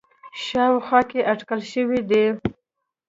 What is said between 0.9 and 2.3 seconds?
کې اټکل شوی دی